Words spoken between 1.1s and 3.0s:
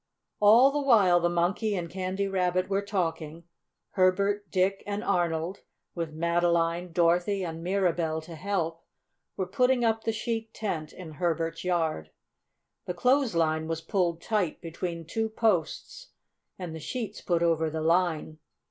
the Monkey and Candy Rabbit were